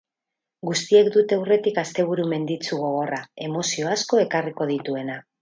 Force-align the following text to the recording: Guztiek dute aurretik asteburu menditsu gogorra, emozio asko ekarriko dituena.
Guztiek 0.69 1.09
dute 1.15 1.37
aurretik 1.41 1.77
asteburu 1.81 2.25
menditsu 2.31 2.81
gogorra, 2.85 3.21
emozio 3.49 3.93
asko 3.99 4.25
ekarriko 4.25 4.71
dituena. 4.75 5.21